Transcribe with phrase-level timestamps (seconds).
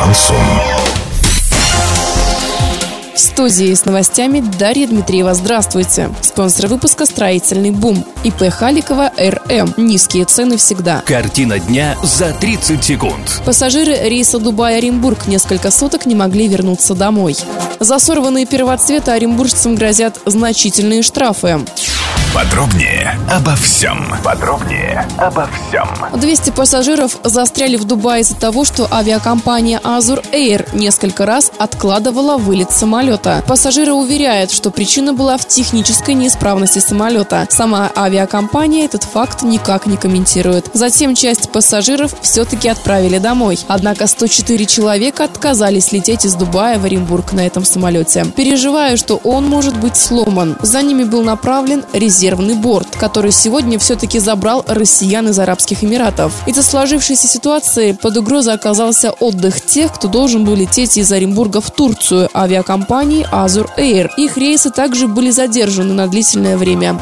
[0.00, 0.36] Шансон.
[3.14, 5.34] В студии с новостями Дарья Дмитриева.
[5.34, 6.08] Здравствуйте.
[6.22, 8.02] Спонсор выпуска «Строительный бум».
[8.24, 9.74] ИП Халикова РМ.
[9.76, 11.02] Низкие цены всегда.
[11.04, 13.42] Картина дня за 30 секунд.
[13.44, 17.36] Пассажиры рейса Дубай-Оренбург несколько суток не могли вернуться домой.
[17.78, 21.60] За сорванные первоцветы оренбуржцам грозят значительные штрафы.
[22.32, 24.06] Подробнее обо всем.
[24.22, 25.88] Подробнее обо всем.
[26.14, 32.70] 200 пассажиров застряли в Дубае из-за того, что авиакомпания Azur Air несколько раз откладывала вылет
[32.70, 33.42] самолета.
[33.48, 37.48] Пассажиры уверяют, что причина была в технической неисправности самолета.
[37.50, 40.70] Сама авиакомпания этот факт никак не комментирует.
[40.72, 43.58] Затем часть пассажиров все-таки отправили домой.
[43.66, 48.24] Однако 104 человека отказались лететь из Дубая в Оренбург на этом самолете.
[48.36, 50.56] Переживая, что он может быть сломан.
[50.62, 56.34] За ними был направлен резерв резервный борт, который сегодня все-таки забрал россиян из Арабских Эмиратов.
[56.46, 61.70] Из-за сложившейся ситуации под угрозой оказался отдых тех, кто должен был лететь из Оренбурга в
[61.70, 64.10] Турцию авиакомпании Azur Air.
[64.18, 67.00] Их рейсы также были задержаны на длительное время.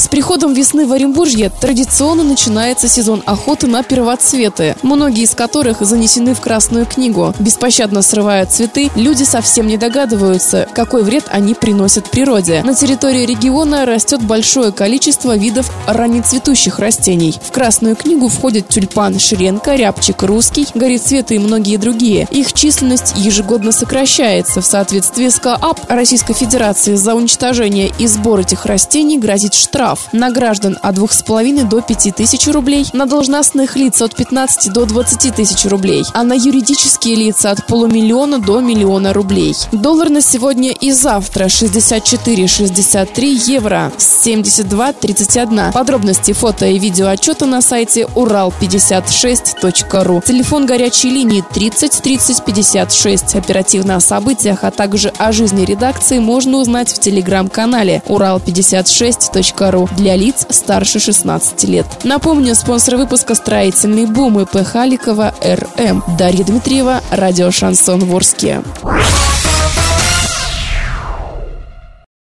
[0.00, 6.32] С приходом весны в Оренбуржье традиционно начинается сезон охоты на первоцветы, многие из которых занесены
[6.32, 7.34] в Красную книгу.
[7.38, 12.62] Беспощадно срывают цветы, люди совсем не догадываются, какой вред они приносят природе.
[12.64, 17.38] На территории региона растет большое количество видов раннецветущих растений.
[17.38, 22.26] В Красную книгу входят тюльпан Шренка, рябчик русский, горецветы и многие другие.
[22.30, 24.62] Их численность ежегодно сокращается.
[24.62, 30.08] В соответствии с КААП Российской Федерации за уничтожение и сбор этих растений грозит штраф штраф
[30.12, 35.34] на граждан от 2,5 до 5 тысяч рублей, на должностных лиц от 15 до 20
[35.34, 39.54] тысяч рублей, а на юридические лица от полумиллиона до миллиона рублей.
[39.72, 45.72] Доллар на сегодня и завтра 64,63 евро, 72,31.
[45.72, 50.22] Подробности фото и видео отчета на сайте урал56.ру.
[50.26, 53.34] Телефон горячей линии 30 30 56.
[53.34, 60.16] Оперативно о событиях, а также о жизни редакции можно узнать в телеграм-канале урал56.ру товару для
[60.16, 61.86] лиц старше 16 лет.
[62.04, 66.02] Напомню, спонсор выпуска «Строительный бум» ИП Халикова РМ.
[66.18, 68.62] Дарья Дмитриева, радио «Шансон Ворске».